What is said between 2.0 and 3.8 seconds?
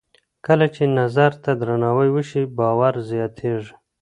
وشي، باور زیاتېږي.